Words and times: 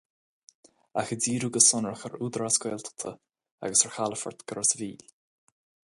Ach 1.01 1.11
ag 1.15 1.21
díriú 1.25 1.49
go 1.57 1.61
sonrach 1.65 2.07
ar 2.09 2.17
údarás 2.27 2.57
Gaeltachta 2.63 3.13
agus 3.69 3.87
ar 3.87 3.95
chalafort 3.99 4.45
do 4.47 4.59
Ros 4.61 4.75
an 4.79 4.83
Mhíl. 4.85 5.07